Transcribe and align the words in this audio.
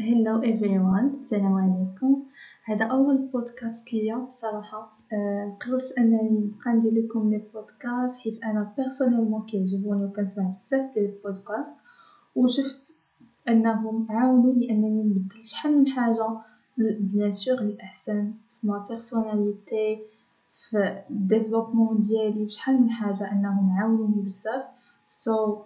hello 0.00 0.40
everyone 0.40 1.14
السلام 1.20 1.52
عليكم. 1.54 2.16
هذا 2.64 2.84
أول 2.84 3.16
بودكاست 3.32 3.92
ليا 3.92 4.26
صراحة. 4.28 4.92
أه 5.12 5.52
قررت 5.60 5.92
انني 5.98 6.30
نبقى 6.30 6.72
ندير 6.72 6.92
لكم 6.92 7.30
les 7.30 7.42
podcasts 7.54 8.18
حيت 8.18 8.44
أنا 8.44 8.68
personnellement 8.76 9.42
كيعجبوني 9.42 10.04
وكنسمع 10.04 10.50
بزاف 10.66 10.94
ديال 10.94 11.04
البودكاست 11.10 11.72
وشفت 12.34 12.96
أنهم 13.48 14.06
عاونوني 14.08 14.70
أنني 14.70 15.02
نبدل 15.02 15.44
شحال 15.44 15.78
من 15.78 15.88
حاجة. 15.88 16.32
bien 16.78 17.30
sûr 17.30 17.60
للأحسن 17.62 18.30
في 18.60 18.66
ma 18.66 18.84
personnalité 18.88 19.98
في 20.54 21.02
ال 21.10 21.16
développement 21.16 22.00
ديالي 22.00 22.44
بشحال 22.44 22.80
من 22.80 22.90
حاجة 22.90 23.32
أنهم 23.32 23.70
عاونوني 23.78 24.20
بزاف. 24.22 24.62
so, 25.06 25.58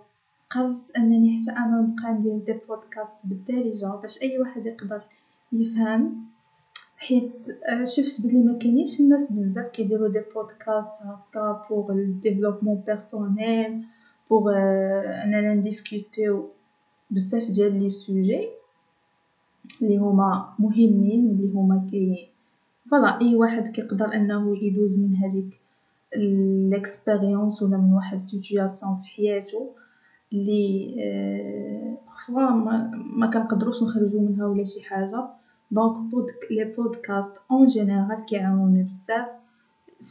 قررت 0.54 0.90
أنني 0.96 1.40
حتى 1.42 1.50
أنا 1.50 1.80
نبقى 1.80 2.12
ندير 2.12 2.38
des 2.38 2.60
podcasts 2.68 3.26
بالدارجة 3.26 3.86
باش 4.02 4.22
أي 4.22 4.38
واحد 4.38 4.66
يقدر 4.66 5.02
يفهم 5.52 6.14
حيت 6.96 7.32
آه، 7.68 7.84
شفت 7.84 8.20
بلي 8.20 8.38
ما 8.42 8.58
كاينينش 8.58 9.00
الناس 9.00 9.32
بزاف 9.32 9.66
كيديروا 9.70 10.08
des 10.08 10.20
podcasts 10.34 10.88
هكا 11.00 11.62
pour 11.70 11.90
ال 11.92 11.98
développement 11.98 12.82
personnel 12.86 13.80
pour 14.30 14.50
أننا 15.24 15.54
نديسكوتيو 15.54 16.48
بزاف 17.10 17.50
ديال 17.50 17.82
les 17.82 17.90
sujets 17.90 18.48
اللي 19.82 19.96
هما 19.96 20.54
مهمين 20.58 21.26
واللي 21.26 21.48
هما 21.54 21.86
كي 21.90 22.28
voilà 22.90 23.20
أي 23.20 23.34
واحد 23.34 23.68
كيقدر 23.68 24.14
أنه 24.14 24.56
يدوز 24.64 24.96
من 24.98 25.16
هذيك 25.16 25.60
ال 26.16 26.29
expérience 26.29 27.62
ولا 27.62 27.76
من 27.76 27.92
واحد 27.92 28.18
situation 28.20 28.94
في 28.96 29.08
حياته. 29.08 29.68
اللي 30.32 30.94
parfois 32.06 32.50
ما, 32.50 32.90
ما 33.16 33.26
كنقدروش 33.26 33.82
نخرجوا 33.82 34.20
منها 34.20 34.46
ولا 34.46 34.64
شي 34.64 34.80
حاجة. 34.80 35.24
donc 35.70 35.92
بعدا 35.98 36.26
les 36.50 36.64
podcasts 36.64 37.32
en 37.50 37.66
général 37.66 38.24
كيعاونوني 38.26 38.82
بزاف. 38.82 39.26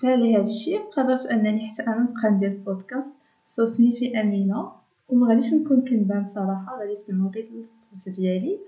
فعلى 0.02 0.36
هذا 0.36 0.44
الشيء 0.44 0.80
قررت 0.80 1.25
أنني 1.25 1.61
حتى 1.69 1.81
أنا 1.88 2.02
نبقى 2.02 2.30
ندير 2.30 2.58
بودكاست. 2.66 3.14
so 3.45 3.66
سميتي 3.66 4.19
أمينة. 4.19 4.72
وما 5.09 5.27
غاديش 5.27 5.53
نكون 5.53 5.81
كنبان 5.81 6.25
صراحة 6.25 6.80
غادي 6.80 6.95
تسمعوا 6.95 7.30
غير 7.36 7.47
الصوت 7.59 8.16
ديالي. 8.16 8.59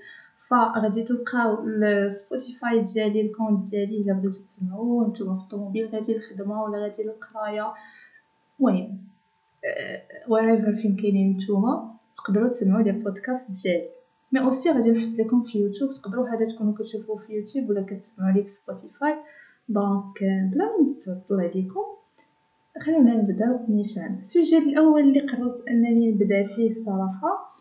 فغادي 0.47 1.03
تلقاو 1.03 1.63
ال 1.67 1.81
Spotify 1.81 2.79
ديالي 2.79 3.21
ال 3.21 3.28
compte 3.28 3.69
ديالي 3.69 4.01
إلا 4.01 4.13
بغيتو 4.13 4.39
تسمعوا 4.49 5.05
نتوما 5.07 5.35
في 5.35 5.43
الطوموبيل 5.43 5.89
غادي 5.93 6.13
الخدمة 6.13 6.63
ولا 6.63 6.77
غادي 6.77 7.01
القراية. 7.03 7.73
المهم 8.59 8.97
wherever 10.27 10.81
فين 10.81 10.95
كاينين 10.95 11.37
نتوما 11.37 11.93
تقدروا 12.15 12.47
تسمعوا 12.49 12.81
les 12.81 12.91
podcasts 12.91 13.45
ديالي. 13.51 13.89
mais 14.31 14.39
aussi 14.39 14.71
غادي 14.71 14.91
نحط 14.91 15.19
لكم 15.19 15.43
في 15.43 15.59
يوتيوب 15.59 15.93
تقدروا 15.93 16.29
هذا 16.29 16.45
تكونوا 16.45 16.73
كتشوفوه 16.73 17.17
في 17.17 17.33
يوتيوب 17.33 17.69
ولا 17.69 17.81
كتسمعوا 17.81 18.31
ليه 18.31 18.43
في 18.43 18.51
سبوتيفاي 18.51 19.15
donc 19.69 20.19
بلا 20.21 20.65
ما 20.65 20.95
نطول 21.07 21.41
عليكم 21.41 21.81
خلينا 22.81 23.15
نبداو 23.15 23.59
نيشان. 23.69 24.15
ال 24.17 24.24
sujet 24.24 24.57
الأول 24.57 25.01
اللي 25.01 25.19
قررت 25.19 25.67
أنني 25.67 26.11
نبدأ 26.11 26.47
فيه 26.55 26.73
صراحة 26.85 27.53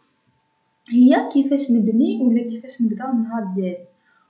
هي 0.90 1.28
كيفاش 1.32 1.70
نبني 1.70 2.22
ولا 2.22 2.42
كيفاش 2.42 2.82
نبدأ 2.82 3.10
النهار 3.10 3.44
ديالي. 3.54 3.84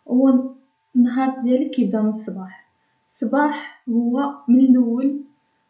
هو 0.08 0.50
النهار 0.96 1.40
ديالي 1.40 1.68
كيبدأ 1.68 2.02
من 2.02 2.08
الصباح. 2.08 2.68
الصباح 3.08 3.82
هو 3.88 4.34
من 4.48 4.60
الأول 4.60 5.20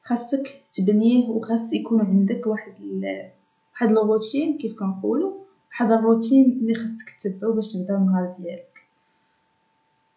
خاصك 0.04 0.60
تبنيه 0.72 1.28
وخاص 1.28 1.72
يكون 1.72 2.00
عندك 2.00 2.46
واحد 2.46 2.72
ال... 2.80 3.26
واحد 3.72 3.90
الروتين 3.90 4.56
كيف 4.58 4.72
كنقولوا 4.78 5.32
واحد 5.70 5.90
الروتين 5.90 6.58
اللي 6.60 6.74
خاصك 6.74 7.10
تتبعو 7.10 7.52
باش 7.52 7.72
تبدا 7.72 7.96
النهار 7.96 8.26
ديالك. 8.36 8.86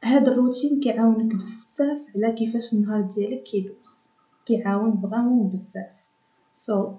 هذا 0.04 0.32
الروتين 0.32 0.80
كيعاونك 0.80 1.36
بزاف 1.36 1.98
على 2.16 2.32
كيفاش 2.32 2.74
النهار 2.74 3.02
ديالك 3.02 3.44
كيدوز 3.44 3.76
كيعاون 4.46 4.98
vraiment 5.02 5.48
بزاف. 5.48 5.88
so, 6.54 6.90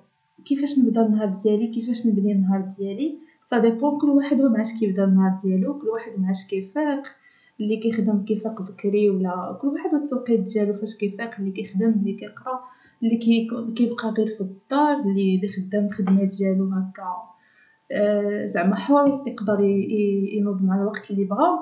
كيفاش 0.45 0.79
نبدا 0.79 1.03
النهار 1.03 1.29
ديالي 1.29 1.67
كيفاش 1.67 2.07
نبني 2.07 2.33
النهار 2.33 2.61
ديالي؟ 2.79 3.19
سا 3.51 3.71
كل 4.01 4.11
واحد 4.11 4.41
ومعاش 4.41 4.73
كيبدا 4.81 5.05
النهار 5.05 5.33
ديالو 5.43 5.79
كل 5.79 5.89
واحد 5.89 6.17
ومعاش 6.17 6.45
كيفاق. 6.47 7.03
اللي 7.61 7.77
كيخدم 7.77 8.19
كيفاق 8.25 8.63
بكري 8.63 9.11
ولا 9.11 9.57
كل 9.61 9.69
واحد 9.69 9.93
والتوقيت 9.95 10.41
ديالو 10.41 10.75
فاش 10.75 10.95
كيفاق 10.95 11.31
اللي 11.39 11.51
كيخدم 11.51 11.87
اللي 11.91 12.13
كيقرا 12.13 12.61
اللي 13.03 13.17
كيبقى 13.77 14.09
غير 14.19 14.27
في 14.27 14.41
الدار 14.41 14.97
اللي 14.99 15.35
اللي 15.37 15.49
خدام 15.49 15.85
الخدمة 15.87 16.25
ديالو 16.25 16.65
هكا. 16.65 17.23
آه 17.93 18.47
زعما 18.47 18.77
حر 18.77 19.23
يقدر 19.27 19.61
ينوض 20.33 20.63
مع 20.63 20.75
الوقت 20.77 21.11
اللي 21.11 21.25
بغا. 21.25 21.59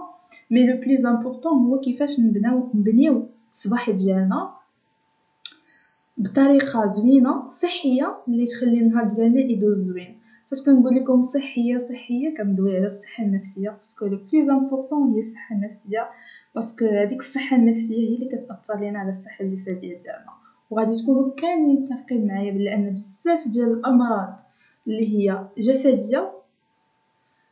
mais 0.51 0.67
le 0.67 0.77
plus 0.81 1.05
important 1.07 1.59
هو 1.65 1.81
كيفاش 1.81 2.21
نبناو 2.21 2.71
نبنيو 2.75 3.23
الصباح 3.55 3.91
ديالنا 3.91 4.49
بطريقة 6.17 6.87
زوينة 6.87 7.51
صحية 7.51 8.15
اللي 8.29 8.45
تخلي 8.47 8.81
النهار 8.81 9.05
ديالنا 9.05 9.41
يدوز 9.41 9.79
زوين. 9.79 10.24
فاش 10.55 10.63
كنقول 10.63 10.95
لكم 10.95 11.23
صحية 11.23 11.79
صحية 11.79 12.35
كندوي 12.37 12.77
على 12.77 12.87
الصحة 12.87 13.25
النفسية 13.25 13.71
parce 13.71 13.93
que 13.93 14.07
le 14.07 14.19
plus 14.33 14.49
important 14.49 15.13
هي 15.13 15.19
الصحة 15.19 15.55
النفسية 15.55 16.09
parce 16.55 16.74
que 16.74 16.85
هذيك 16.85 17.21
الصحة 17.21 17.57
النفسية 17.57 17.97
هي 17.97 18.15
اللي 18.15 18.29
كتأثر 18.29 18.81
لينا 18.81 18.99
على 18.99 19.09
الصحة 19.09 19.45
الجسدية 19.45 19.95
ديالنا. 20.03 20.33
وغادي 20.71 21.03
تكونوا 21.03 21.31
كاملين 21.37 21.83
متفقين 21.83 22.27
معايا 22.27 22.51
بلي 22.53 22.75
ان 22.75 22.91
بزاف 22.91 23.49
ديال 23.49 23.73
الأمراض 23.73 24.35
اللي 24.87 25.09
هي 25.19 25.49
جسدية 25.59 26.33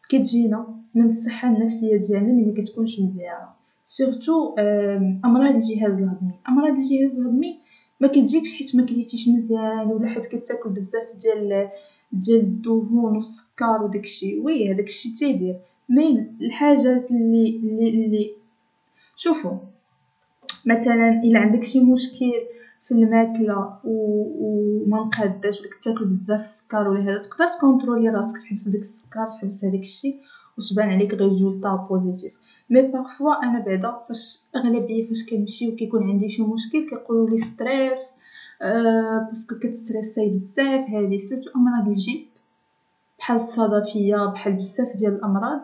كتجينا 0.08 0.74
من 0.94 1.08
الصحة 1.08 1.48
النفسية 1.48 1.96
ديالنا 1.96 2.30
اللي 2.30 2.44
ما 2.44 2.54
كتكونش 2.62 3.00
مزيانة. 3.00 3.48
surtout 3.86 4.54
أمراض 5.24 5.54
الجهاز 5.54 5.92
الهضمي. 5.92 6.34
أمراض 6.48 6.74
الجهاز 6.74 7.10
الهضمي 7.18 7.58
ما 8.00 8.08
كتجيكش 8.08 8.54
حيت 8.54 8.76
ما 8.76 8.86
كليتيش 8.86 9.28
مزيان 9.28 9.86
ولا 9.86 10.08
حيت 10.08 10.26
كتاكل 10.26 10.70
بزاف 10.70 11.02
ديال 11.22 11.68
ديال 12.12 12.40
الدهون 12.40 13.16
والسكر 13.16 13.82
وداكشي 13.82 14.40
oui 14.40 14.72
هذاك 14.74 14.86
الشيء 14.86 15.14
تيدير. 15.14 15.56
mais 15.88 16.26
الحاجات 16.40 17.10
اللي 17.10 17.56
اللي 17.56 17.88
اللي. 17.88 18.30
شوفوا 19.16 19.56
مثلا 20.66 21.22
إلا 21.24 21.38
عندك 21.40 21.64
شي 21.64 21.80
مشكل 21.80 22.32
في 22.84 22.92
الماكلة 22.92 23.78
وما 23.84 25.04
مقاداش 25.04 25.60
وداك 25.60 25.74
تاكل 25.74 26.04
بزاف 26.04 26.40
السكر 26.40 26.88
ولا 26.88 27.00
هذا 27.02 27.18
تقدر 27.18 27.48
ت 27.48 27.54
contrôler 27.54 28.08
راسك 28.08 28.38
تحبس 28.42 28.68
داك 28.68 28.80
السكر 28.80 29.28
تحبس 29.28 29.64
هذاك 29.64 29.80
الشيء 29.80 30.16
وتبان 30.58 30.88
عليك 30.88 31.14
résultat 31.14 31.76
positif. 31.90 32.32
mais 32.70 32.82
parfois 32.82 33.42
أنا 33.42 33.58
بعدا 33.58 33.98
فاش 34.08 34.38
أغلبية 34.56 35.06
فاش 35.06 35.26
كنمشي 35.30 35.68
وكيكون 35.68 36.02
عندي 36.10 36.28
شي 36.28 36.42
مشكل 36.42 36.88
كيقولوا 36.88 37.30
لي 37.30 37.38
stress 37.38 38.00
parce 39.28 39.44
que 39.44 39.54
كت 39.54 39.69
stresser 39.69 40.28
بزاف 40.28 40.80
هذه 40.90 41.16
surtout 41.16 41.50
أمراض 41.56 41.88
الجلد 41.88 42.20
بحال 43.18 43.36
الصدفية 43.36 44.26
بحال 44.26 44.52
بزاف 44.52 44.96
ديال 44.96 45.14
الأمراض 45.14 45.60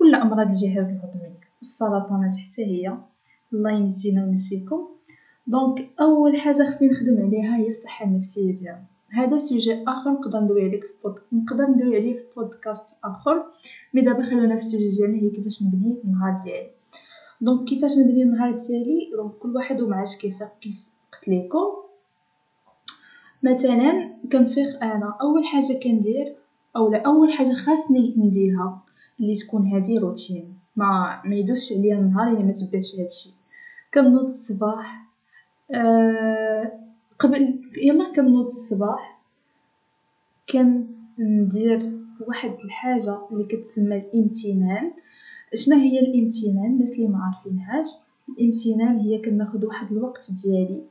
ولا 0.00 0.22
أمراض 0.22 0.46
الجهاز 0.48 0.88
الهضمي. 0.90 1.32
والسرطانات 1.58 2.36
حتى 2.36 2.62
هي. 2.62 2.96
الله 3.52 3.70
ينجينا 3.70 4.24
وينجيكم. 4.24 4.88
donc 5.46 5.88
أول 6.00 6.36
حاجة 6.36 6.62
خصني 6.64 6.88
نخدم 6.88 7.22
عليها 7.22 7.56
هي 7.56 7.68
الصحة 7.68 8.04
النفسية 8.04 8.54
ديالنا. 8.54 8.84
هذا 9.10 9.36
sujet 9.36 9.84
آخر 9.88 10.10
نقدر 10.10 10.40
ندوي 10.40 10.62
عليه 10.64 10.80
في 10.80 10.86
pod... 11.04 11.14
نقدر 11.32 11.64
ندوي 11.64 11.96
عليه 11.96 12.14
في 12.14 12.24
بودكاست 12.36 12.86
آخر. 13.04 13.42
mais 13.94 14.00
دابا 14.00 14.22
خلونا 14.22 14.56
في 14.56 14.62
ال 14.62 14.66
sujet 14.66 14.88
ديالنا 14.88 15.18
هي 15.18 15.30
كيفاش 15.30 15.62
نبني 15.62 15.96
النهار 16.04 16.40
ديالي. 16.44 16.70
donc 17.40 17.68
كيفاش 17.68 17.98
نبني 17.98 18.22
النهار 18.22 18.52
ديالي؟ 18.52 19.10
donc 19.16 19.32
كل 19.32 19.56
واحد 19.56 19.80
ومعاش 19.80 20.16
كيف 20.16 20.42
كيف 20.60 20.88
قلت 21.12 21.28
لكم. 21.28 21.87
مثلا 23.42 24.10
كنفيق 24.32 24.84
أنا 24.84 25.16
أول 25.20 25.44
حاجة 25.44 25.72
كندير 25.82 26.34
أولا 26.76 27.02
أول 27.06 27.32
حاجة 27.32 27.52
خاصني 27.52 28.14
نديرها 28.16 28.82
اللي 29.20 29.34
تكون 29.34 29.66
هذه 29.66 29.98
روتين 29.98 30.54
ما 30.76 31.22
ما 31.24 31.34
يدوزش 31.34 31.72
عليا 31.72 31.96
النهار 31.98 32.28
إلا 32.32 32.42
ما 32.42 32.52
تبعش 32.52 32.94
هادشي 33.00 33.30
كنوض 33.94 34.28
الصباح 34.28 35.04
أه 35.70 36.72
قبل 37.18 37.60
يلا 37.76 38.12
كنوض 38.12 38.46
الصباح 38.46 39.18
كندير 40.52 41.92
واحد 42.20 42.54
الحاجة 42.64 43.18
اللي 43.32 43.44
كتسمى 43.44 43.96
الامتنان. 43.96 44.92
شنو 45.54 45.76
هي 45.76 45.98
الامتنان؟ 46.00 46.66
الناس 46.66 46.92
اللي 46.92 47.08
ما 47.08 47.18
عارفينهاش 47.18 47.88
الامتنان 48.28 48.98
هي 48.98 49.18
كناخذ 49.18 49.64
واحد 49.66 49.92
الوقت 49.92 50.30
ديالي. 50.44 50.82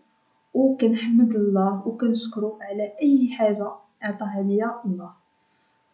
وكنحمد 0.53 1.35
الله 1.35 1.88
وكنشكرو 1.88 2.57
على 2.61 2.83
أي 3.01 3.29
حاجة 3.31 3.71
عطاها 4.01 4.41
ليا 4.41 4.71
الله. 4.85 5.09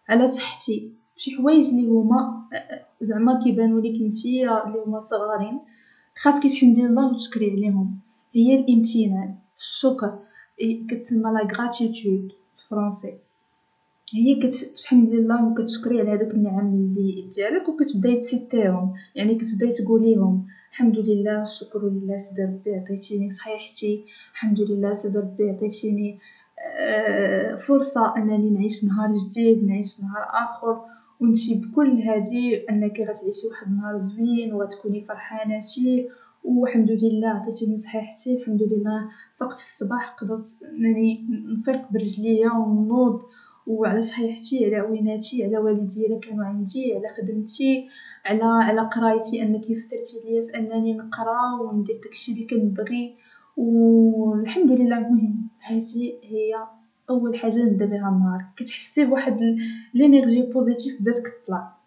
على 0.10 0.28
صحتي 0.28 0.92
شي 1.18 1.36
حوايج 1.36 1.70
اللي 1.70 1.88
هما 1.88 2.42
زعما 3.02 3.40
كيبانوا 3.44 3.82
لك 3.82 4.02
نتيا 4.02 4.68
اللي 4.68 4.80
هما 4.86 5.00
صغارين 5.00 5.60
خاصك 6.18 6.44
تحمدي 6.52 6.86
الله 6.86 7.12
وتشكري 7.12 7.52
عليهم. 7.52 7.96
هي 8.34 8.56
الامتنان 8.56 9.36
الشكر 9.58 10.20
كتسمى 10.90 11.32
لا 11.32 11.48
غراتيتود 11.58 12.32
فرونسي 12.70 13.14
هي 14.14 14.36
كتحمدي 14.36 15.18
الله 15.18 15.46
وكتشكري 15.46 16.00
على 16.02 16.12
هادوك 16.12 16.32
النعم 16.34 16.68
اللي 16.74 17.30
ديالك 17.36 17.70
وكتبداي 17.70 18.16
تسيتيهم 18.16 18.94
يعني 19.16 19.36
كتبداي 19.36 19.72
تقوليهم. 19.72 20.46
الحمد 20.74 20.98
لله 20.98 21.42
الشكر 21.42 21.80
لله 21.90 22.18
سيدي 22.18 22.42
ربي 22.44 22.76
عطيتيني 22.76 23.30
صحيحتي. 23.30 24.04
الحمد 24.32 24.60
لله 24.62 24.94
سيدي 24.94 25.18
ربي 25.18 25.50
عطيتيني 25.50 26.18
آه، 26.60 27.56
فرصة 27.56 28.14
أنني 28.18 28.50
نعيش 28.50 28.84
نهار 28.84 29.12
جديد 29.12 29.64
نعيش 29.64 30.00
نهار 30.00 30.24
آخر. 30.30 30.76
وانتي 31.20 31.56
بكل 31.56 32.02
هادي 32.02 32.56
أنك 32.70 33.00
غتعيشي 33.00 33.48
واحد 33.48 33.68
النهار 33.68 34.00
زوين 34.02 34.54
وغتكوني 34.54 35.02
فرحانة 35.02 35.62
فيه. 35.74 36.08
والحمد 36.44 36.92
لله 36.92 37.28
عطيتيني 37.28 37.78
صحيحتي. 37.78 38.34
الحمد 38.34 38.62
لله 38.62 39.08
فقت 39.40 39.58
في 39.58 39.64
الصباح 39.64 40.10
قدرت 40.22 40.58
أنني 40.64 41.22
نفيق 41.54 41.92
برجليا 41.92 42.52
ونوض. 42.52 43.22
وعلى 43.68 44.02
صحيحتي 44.02 44.66
على 44.66 44.76
عويناتي 44.76 45.44
على 45.44 45.58
والدي 45.58 46.06
الا 46.08 46.18
كانوا 46.20 46.46
عندي 46.46 46.94
على 46.96 47.08
خدمتي 47.18 47.86
على 48.26 48.44
على 48.44 48.82
قرايتي 48.82 49.42
أنك 49.42 49.70
يسرتي 49.70 50.20
ليا 50.26 50.42
في 50.42 50.56
أنني 50.58 50.94
نقرأ 50.94 51.54
وندير 51.62 52.00
داكشي 52.04 52.32
اللي 52.32 52.44
كنبغي. 52.44 53.12
والحمد 53.58 54.72
لله 54.72 54.98
المهم 54.98 55.44
هذه 55.60 56.14
هي 56.24 56.68
أول 57.10 57.36
حاجة 57.36 57.60
نبدا 57.60 57.86
بها 57.86 58.10
النهار. 58.10 58.46
كتحسي 58.56 59.06
بواحد 59.06 59.38
l'énergie 59.94 60.42
positive 60.44 61.02
بدات 61.02 61.20
كطلع. 61.20 61.83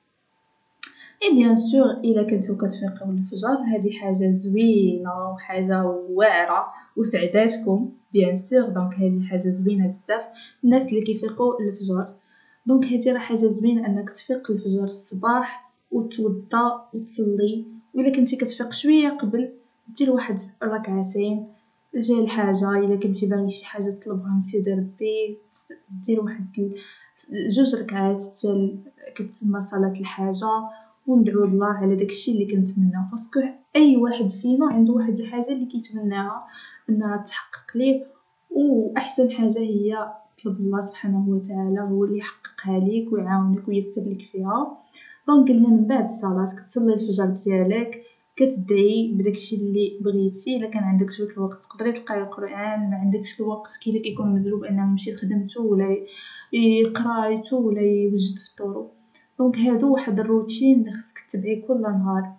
et 1.23 1.35
bien 1.35 1.57
sûr 1.57 1.91
الا 1.91 2.23
كنتو 2.23 2.57
كتفيقوا 2.57 3.13
الفجر 3.13 3.49
هذه 3.75 3.91
حاجة 3.91 4.31
زوينة 4.31 5.29
وحاجة 5.31 5.85
واعرة 6.09 6.67
وسعداتكم. 6.97 7.89
bien 8.13 8.37
sûr 8.37 8.69
donc 8.69 8.95
هذه 8.95 9.21
حاجة 9.23 9.49
زوينة 9.49 9.87
بزاف. 9.87 10.23
الناس 10.65 10.89
اللي 10.89 11.01
كيفيقوا 11.01 11.61
الفجر 11.61 12.07
donc 12.67 12.85
هذه 12.85 13.13
راه 13.13 13.19
حاجة 13.19 13.37
زوينة 13.47 13.87
أنك 13.87 14.11
تفيق 14.11 14.51
الفجر 14.51 14.85
الصباح 14.85 15.71
وتوضا 15.91 16.89
وتصلي. 16.95 17.65
ولا 17.95 18.13
كنتي 18.17 18.37
كتفيق 18.37 18.73
شوية 18.73 19.09
قبل 19.11 19.49
دير 19.99 20.11
واحد 20.11 20.39
ركعتين 20.63 21.47
د 21.95 22.19
الحاجة. 22.19 22.75
إلا 22.77 22.97
كنتي 22.97 23.27
باغي 23.27 23.51
شي 23.51 23.65
حاجة 23.67 23.91
تطلبها 23.91 24.35
من 24.37 24.43
سيدي 24.43 24.73
ربي 24.73 25.37
دير 26.07 26.21
واحد 26.21 26.45
جوج 27.51 27.75
ركعات 27.75 28.25
ديال 28.43 28.79
كتسمى 29.15 29.63
صلاة 29.71 29.93
الحاجة. 30.01 30.86
وندعو 31.07 31.45
الله 31.45 31.67
على 31.67 31.97
داكشي 31.97 32.31
اللي 32.33 32.45
كنتمناو 32.45 33.03
parce 33.11 33.29
que 33.30 33.41
أي 33.77 33.97
واحد 33.97 34.31
فينا 34.31 34.67
عنده 34.67 34.93
واحد 34.93 35.19
الحاجة 35.21 35.53
اللي 35.53 35.67
كيتمناها 35.67 36.47
إنها 36.91 37.17
تحقق 37.17 37.77
ليه 37.77 38.01
وأحسن 38.51 39.31
حاجة 39.31 39.59
هي 39.59 40.09
طلب 40.45 40.61
الله 40.61 40.81
سبحانه 40.81 41.25
وتعالى 41.29 41.81
هو 41.81 42.05
اللي 42.05 42.19
يحققها 42.19 42.79
ليك 42.79 43.13
ويعاونك 43.13 43.69
وييسر 43.69 44.03
لك 44.07 44.23
فيها. 44.33 44.77
donc 45.29 45.49
قلنا 45.49 45.69
من 45.69 45.87
بعد 45.87 46.05
الصلاة 46.05 46.47
كتصلي 46.47 46.93
الفجر 46.95 47.25
ديالك 47.45 48.01
كتدعي 48.37 49.09
بداكشي 49.13 49.57
اللي 49.57 49.97
بغيتي. 50.01 50.57
إلا 50.57 50.67
كان 50.67 50.83
عندك 50.83 51.11
شوية 51.11 51.29
الوقت 51.37 51.65
تقدري 51.65 51.93
تقراي 51.93 52.21
القرآن 52.23 52.91
ما 52.91 52.97
عندكش 52.97 53.41
الوقت 53.41 53.77
كاين 53.81 53.99
كيكون 53.99 54.35
مزروب 54.35 54.65
أنه 54.65 54.83
يمشي 54.91 55.11
لخدمته 55.11 55.61
ولا 55.63 55.97
لقرايتو 56.53 57.57
ولا 57.67 57.81
يوجد 57.83 58.39
فطورو 58.39 58.87
donc 59.39 59.59
هادو 59.59 59.93
واحد 59.93 60.21
الروتين 60.21 60.79
اللي 60.81 60.93
خصك 60.93 61.21
تبعيه 61.31 61.67
كل 61.67 61.81
نهار. 61.81 62.31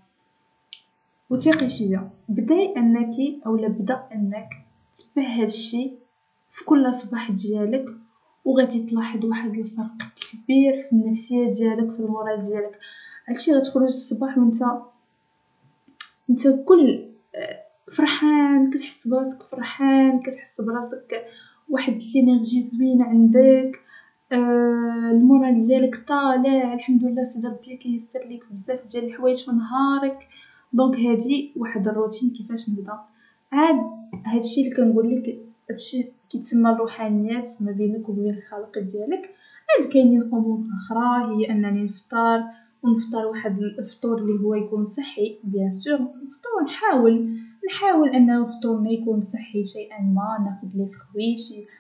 وتيقي 1.30 1.70
فيا 1.70 2.10
بداي 2.30 2.74
أنك 2.78 3.16
أولا 3.46 3.68
بدا 3.68 4.00
أنك 4.14 4.50
تبع 4.96 5.24
هادشي 5.28 5.92
في 6.52 6.64
كل 6.66 6.94
صباح 6.94 7.32
ديالك 7.32 7.86
وغادي 8.46 8.80
تلاحظ 8.80 9.26
واحد 9.26 9.58
الفرق 9.58 9.92
كبير 10.16 10.84
في 10.90 10.92
النفسية 10.92 11.52
ديالك 11.52 11.92
في 11.92 12.00
ال 12.00 12.07
moral 12.07 12.44
ديالك. 12.44 12.80
هادشي 13.28 13.54
غتخرج 13.54 13.84
الصباح 13.84 14.38
وانت 14.38 14.58
انت 16.30 16.48
كل 16.66 17.04
فرحان 17.92 18.70
كتحس 18.70 19.08
براسك 19.08 19.44
فرحان 19.44 20.20
كتحس 20.20 20.62
براسك 20.62 21.26
واحد 21.70 22.00
l'énergie 22.16 22.62
زوينة 22.62 23.06
عندك. 23.06 23.72
آه 23.76 23.87
ال 24.34 24.55
moral 24.55 25.60
ديالك 25.68 25.96
طالع 25.96 26.74
الحمد 26.74 27.04
لله 27.04 27.24
سيدي 27.24 27.48
ربي 27.48 27.76
كييسر 27.76 28.20
ليك 28.26 28.44
بزاف 28.52 28.86
ديال 28.86 29.04
الحوايج 29.04 29.44
في 29.46 29.52
نهارك. 29.52 30.28
donc 30.74 30.96
هادي 31.00 31.52
واحد 31.56 31.88
الروتين 31.88 32.30
كيفاش 32.30 32.70
نبدا. 32.70 32.98
عاد 33.52 33.76
هادشي 34.26 34.62
اللي 34.62 34.76
كنقول 34.76 35.10
لك 35.16 35.38
هادشي 35.70 36.06
كيتسمى 36.30 36.70
الروحانيات 36.70 37.50
ما 37.60 37.72
بينك 37.72 38.10
وبين 38.10 38.30
الخالق 38.30 38.80
ديالك. 38.80 39.30
عاد 39.78 39.90
كاينين 39.94 40.22
امور 40.34 40.60
أخرى 40.78 41.36
هي 41.36 41.52
انني 41.52 41.84
نفطر 41.84 42.44
ونفطر 42.84 43.26
واحد 43.28 43.60
الفطور 43.80 44.18
اللي 44.18 44.40
هو 44.44 44.56
يكون 44.56 44.86
صحي 44.86 45.38
bien 45.44 45.72
sûr. 45.72 46.00
نفطر 46.00 46.64
نحاول 46.66 47.30
نحاول 47.70 48.10
أنه 48.10 48.46
فطورنا 48.46 48.90
يكون 48.92 49.22
صحي 49.22 49.64
شيئا 49.64 50.02
ما 50.02 50.38
ناخذ 50.46 50.78
لي 50.78 50.86
فخوي 50.86 51.38
شي 51.38 51.60
آه 51.60 51.77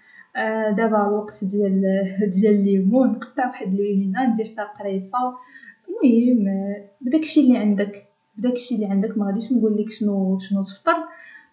دابا 0.77 1.07
الوقت 1.07 1.43
ديال 1.43 1.81
ديال 2.29 2.53
الليمون 2.53 3.07
نقطع 3.11 3.47
واحد 3.47 3.67
الليمونه 3.67 4.25
ندير 4.33 4.45
فيها 4.45 4.73
قريفة. 4.79 5.33
المهم 5.89 6.45
بداكشي 7.01 7.39
اللي 7.41 7.57
عندك 7.57 8.07
بداكشي 8.37 8.75
اللي 8.75 8.85
عندك 8.85 9.17
ما 9.17 9.25
غاديش 9.25 9.53
نقول 9.53 9.77
لك 9.81 9.89
شنو 9.89 10.39
شنو 10.39 10.63
تفطر. 10.63 10.95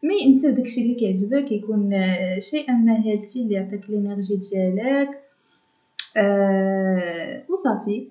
mais 0.03 0.25
انت 0.27 0.47
داكشي 0.47 0.81
اللي 0.83 0.95
كيعجبك 0.95 1.53
يكون 1.53 1.91
شيئا 2.39 2.73
ما 2.73 3.05
healthy 3.05 3.43
اللي 3.43 3.55
يعطيك 3.55 3.91
l'énergie 3.91 4.37
ديالك. 4.37 5.09
آه 6.17 7.43
وصافي. 7.51 8.09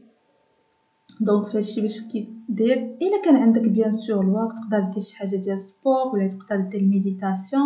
دونك 1.22 1.48
فهادشي 1.50 1.82
باش 1.82 2.02
كيدير 2.02 2.78
إلا 3.02 3.22
كان 3.26 3.36
عندك 3.36 3.62
bien 3.62 3.94
sûr 3.94 4.24
الوقت 4.24 4.58
تقدر 4.58 4.80
دير 4.94 5.04
شي 5.04 5.16
حاجة 5.16 5.36
ديال 5.36 5.60
sport 5.60 6.08
ولا 6.14 6.28
تقدر 6.28 6.60
دير 6.62 6.82
méditation 6.82 7.64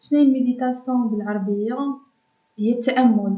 شنو 0.00 0.18
هي 0.20 0.26
ال 0.26 0.33
méditation 0.33 1.08
بالعربية؟ 1.08 2.07
هي 2.58 2.72
التامل 2.72 3.36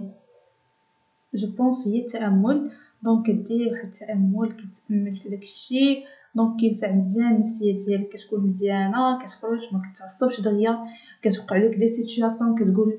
je 1.35 1.49
pense 1.59 1.87
هي 1.87 1.99
التامل 1.99 2.71
donc 3.03 3.27
كدير 3.27 3.69
واحد 3.69 3.89
التأمل 3.89 4.53
كتأمل 4.53 5.17
في 5.17 5.29
داكشي 5.29 6.03
donc 6.35 6.61
كينفع 6.61 6.91
مزيان 6.93 7.29
النفسية 7.35 7.77
ديالك 7.77 8.09
كتكون 8.09 8.41
مزيانة 8.47 9.19
كتخرج 9.23 9.69
ما 9.73 9.83
كتعصبش 9.95 10.41
دغيا. 10.41 10.79
كتوقع 11.23 11.57
لك 11.57 11.75
des 11.79 11.89
situations 11.89 12.55
كتقول 12.55 12.99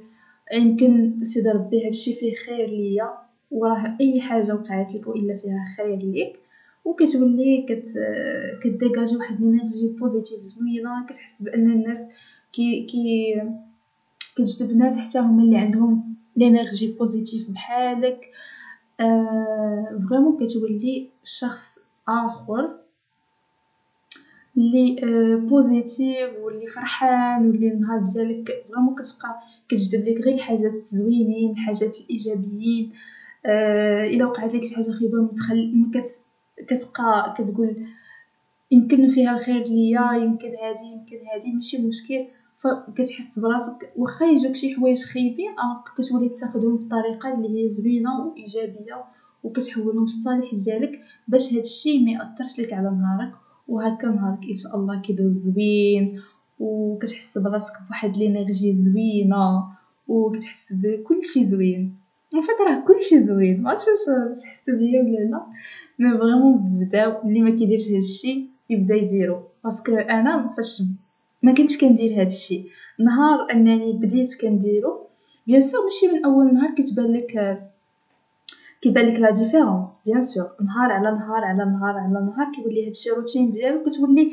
يمكن 0.53 1.19
سيدي 1.23 1.49
ربي 1.49 1.85
هادشي 1.85 2.13
فيه 2.13 2.33
خير 2.45 2.69
ليا 2.69 3.09
وراه 3.51 3.97
أي 4.01 4.21
حاجة 4.21 4.53
وقعت 4.53 4.95
لك 4.95 5.07
وإلا 5.07 5.35
فيها 5.35 5.65
خير 5.77 5.97
ليك. 5.97 6.39
وكتولي 6.85 7.65
كت 7.67 7.87
كديجاجي 8.63 9.15
واحد 9.17 9.41
l'énergie 9.41 9.87
positive 9.87 10.39
زوينة. 10.43 11.05
كتحس 11.05 11.41
بأن 11.41 11.71
الناس 11.71 12.05
كي 12.53 12.81
كي 12.83 13.35
كتجذب 14.35 14.77
ناس 14.77 14.97
حتى 14.97 15.19
هما 15.19 15.43
اللي 15.43 15.57
عندهم 15.57 16.10
l'énergie 16.35 16.87
positive 16.87 17.49
بحالك. 17.49 18.29
آه 18.99 19.99
vraiment 20.09 20.37
كتولي 20.47 21.07
شخص 21.23 21.79
آخر 22.07 22.71
اللي 24.57 24.95
آه 25.03 25.35
positif 25.35 26.35
واللي 26.39 26.67
فرحان 26.67 27.47
واللي 27.47 27.69
النهار 27.69 27.99
ديالك 27.99 28.51
vraiment 28.69 28.95
كتبقى 28.95 29.39
كتجذب 29.69 30.07
لك 30.07 30.21
غير 30.25 30.35
الحاجات 30.35 30.73
الزوينين 30.73 31.51
الحاجات 31.51 31.99
الإيجابيين. 31.99 32.89
آه 33.45 34.05
إلا 34.05 34.25
وقعت 34.25 34.55
لك 34.55 34.63
شي 34.63 34.75
حاجة 34.75 34.91
خايبه 34.91 35.21
ما 35.21 35.33
تخل... 35.33 35.89
كت... 35.93 36.21
كتبقى 36.67 37.33
كتقول 37.37 37.85
يمكن 38.71 39.07
فيها 39.07 39.31
الخير 39.33 39.63
ليا 39.63 40.13
يمكن 40.13 40.47
هادي 40.55 40.85
يمكن 40.85 41.17
هادي 41.27 41.51
ماشي 41.53 41.77
مشكل. 41.77 42.25
فكتحس 42.61 43.39
براسك 43.39 43.91
واخا 43.95 44.25
يجوك 44.25 44.55
شي 44.55 44.75
حوايج 44.75 45.03
خايبين 45.05 45.51
كتولي 45.97 46.29
تاخدهم 46.29 46.75
بطريقة 46.75 47.33
اللي 47.33 47.63
هي 47.65 47.69
زوينة 47.69 48.19
وإيجابية 48.19 49.03
وكتحولهم 49.43 50.01
للصالح 50.03 50.55
ديالك 50.55 50.99
باش 51.27 51.53
هادشي 51.53 51.99
ما 51.99 52.11
يأثرش 52.11 52.59
لك 52.59 52.73
على 52.73 52.89
نهارك. 52.89 53.31
وهكا 53.67 54.07
نهارك 54.07 54.39
إن 54.49 54.55
شاء 54.55 54.75
الله 54.75 55.01
كيدوز 55.01 55.35
زوين 55.35 56.19
وكتحس 56.59 57.37
براسك 57.37 57.73
بواحد 57.87 58.17
l'énergie 58.17 58.73
زوينة 58.73 59.63
وكتحس 60.07 60.73
بكلشي 60.73 61.43
زوين. 61.43 61.91
en 62.33 62.41
fait 62.41 62.61
راه 62.67 62.75
كلشي 62.87 63.25
زوين 63.25 63.61
معرفتش 63.61 63.85
واش 63.87 64.41
تحسوا 64.43 64.73
بيا 64.75 65.01
ولا 65.01 65.29
لا. 65.29 65.41
mais 65.99 66.17
vraiment 66.17 66.57
بداو 66.57 67.13
اللي 67.23 67.41
ما 67.41 67.49
كيديرش 67.49 67.89
هادشي 67.89 68.43
يبدا 68.69 68.95
يديرو. 68.95 69.39
parce 69.63 69.83
que 69.83 69.95
أنا 69.95 70.53
فاش 70.57 70.81
ما 71.43 71.53
كنتش 71.53 71.77
كندير 71.77 72.21
هاد 72.21 72.25
الشيء. 72.25 72.65
نهار 72.99 73.51
أنني 73.51 73.93
بديت 73.93 74.35
كنديرو 74.41 75.07
bien 75.47 75.61
sûr 75.61 75.83
ماشي 75.83 76.07
من 76.07 76.25
أول 76.25 76.53
نهار 76.53 76.71
كتبان 76.75 77.13
لك 77.13 77.61
كيبان 78.81 79.05
لك 79.05 79.19
la 79.19 79.29
différence 79.29 79.89
bien 80.05 80.21
sûr 80.21 80.49
نهار 80.61 80.91
على 80.91 81.11
نهار 81.11 81.43
على 81.43 81.65
نهار 81.65 81.97
على 81.97 82.13
نهار 82.25 82.51
كيولي 82.55 82.87
هادشي 82.87 83.09
روتين 83.09 83.51
ديالك 83.51 83.89
كتولي 83.89 84.31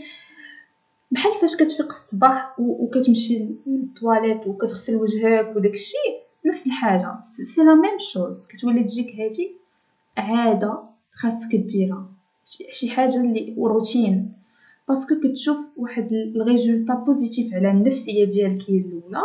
بحال 1.11 1.35
فاش 1.35 1.57
كتفيق 1.57 1.93
الصباح 1.93 2.55
وكتمشي 2.59 3.49
للطواليت 3.67 4.47
وكتغسل 4.47 4.97
وجهك 4.97 5.57
وداكشي 5.57 5.97
نفس 6.47 6.67
الحاجة. 6.67 7.15
c'est 7.25 7.61
la 7.63 7.75
même 7.75 7.99
chose 7.99 8.47
كتولي 8.47 8.83
تجيك 8.85 9.15
هادي 9.21 9.53
عادة 10.17 10.79
خاصك 11.13 11.55
ديرها. 11.57 12.07
شي 12.73 12.89
حاجة 12.91 13.21
اللي 13.21 13.55
routine 13.59 14.38
parce 14.89 15.05
que 15.05 15.15
كتشوف 15.15 15.69
واحد 15.77 16.09
ال 16.37 16.43
résultat 16.43 16.95
positif 16.95 17.55
على 17.55 17.71
النفسية 17.71 18.25
ديالك 18.25 18.63
هي 18.71 18.79
الأولى. 18.79 19.23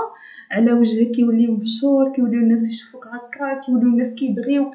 على 0.51 0.73
وجهك 0.73 1.11
كيولي 1.11 1.47
مبشور 1.47 2.11
كيوليو 2.15 2.39
الناس 2.41 2.69
يشوفوك 2.69 3.07
هكا 3.07 3.61
كيوليو 3.65 3.87
الناس 3.89 4.13
كيبغيوك. 4.15 4.71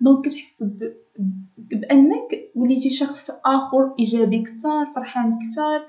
donc 0.00 0.24
كتحس 0.24 0.64
بأنك 1.56 2.48
وليتي 2.54 2.90
شخص 2.90 3.30
آخر 3.44 3.94
إيجابي 3.98 4.38
كثر 4.38 4.86
فرحان 4.94 5.38
كثر 5.38 5.84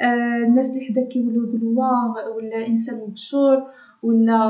آه 0.00 0.42
الناس 0.42 0.68
اللي 0.70 0.80
حداك 0.80 1.08
كيوليو 1.08 1.44
يقولوا 1.44 1.78
واه 1.78 2.28
ولا 2.36 2.66
إنسان 2.66 2.96
مبشور 2.96 3.62
ولا 4.02 4.40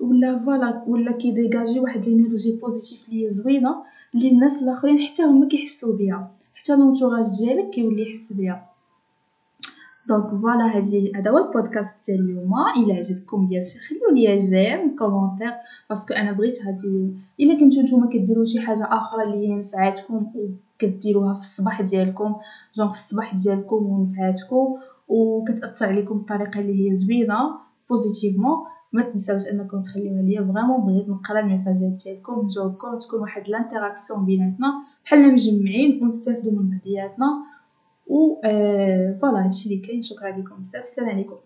ولا 0.00 0.38
voilà 0.44 0.82
ولا 0.86 1.12
كيديجاجي 1.12 1.80
واحد 1.80 2.04
l'énergie 2.08 2.50
positive 2.62 3.08
لي 3.08 3.30
زوينة 3.30 3.82
اللي 4.14 4.28
الناس 4.28 4.62
الآخرين 4.62 4.98
حتى 5.00 5.22
هما 5.22 5.46
كيحسوا 5.46 5.92
بها 5.92 6.28
حتى 6.60 6.76
l'entourage 6.76 7.26
ديالك 7.38 7.70
كيولي 7.70 8.02
يحس 8.02 8.32
بها 8.32 8.70
donc 10.08 10.30
voilà 10.30 10.76
هادي 10.76 11.12
هذا 11.16 11.30
هو 11.30 11.38
البودكاست 11.38 11.96
ديال 12.06 12.20
اليوم. 12.20 12.54
إلا 12.76 12.94
عجبكم 12.94 13.46
bien 13.46 13.64
sûr 13.64 13.82
خليو 13.82 14.10
les 14.14 14.38
j'aime 14.38 14.96
commentaires 14.96 15.52
parce 15.88 16.04
que 16.04 16.14
أنا 16.14 16.32
بغيت 16.32 16.66
هادي 16.66 17.14
إلا 17.40 17.60
كنتو 17.60 17.80
نتوما 17.80 18.08
كديروا 18.08 18.44
شي 18.44 18.60
حاجة 18.60 18.84
آخرى 18.90 19.22
اللي 19.24 19.48
هي 19.48 19.54
نفعاتكم 19.54 20.26
وكديروها 20.34 21.34
في 21.34 21.40
الصباح 21.40 21.82
ديالكم. 21.82 22.36
جو 22.76 22.88
في 22.88 22.94
الصباح 22.94 23.34
ديالكم 23.34 23.76
ونفعاتكم 23.76 24.76
وكتأثر 25.08 25.86
عليكم 25.86 26.18
بطريقة 26.18 26.60
اللي 26.60 26.90
هي 26.90 26.96
زوينة 26.96 27.50
positivement 27.90 28.58
ما 28.92 29.02
تنساوش 29.02 29.46
انكم 29.46 29.80
تخليوها 29.80 30.22
ليا. 30.22 30.42
vraiment 30.42 30.84
بغيت 30.84 31.08
نقرا 31.08 31.40
الميساجات 31.40 31.92
ديالكم 32.04 32.44
نجاوبكم 32.44 32.98
تكون 32.98 33.20
واحد 33.20 33.46
ال 33.48 33.54
interaction 33.54 34.24
بيناتنا. 34.24 34.72
بحالنا 35.04 35.32
مجمعين 35.32 36.02
ونستافدوا 36.02 36.52
من 36.52 36.70
بعضياتنا. 36.70 37.26
و 38.06 38.40
voilà 39.20 39.44
هادشي 39.44 39.68
اللي 39.68 39.86
كاين. 39.86 40.02
شكرا 40.02 40.30
لكم 40.30 40.56
بزاف. 40.56 40.82
السلام 40.82 41.08
عليكم. 41.08 41.36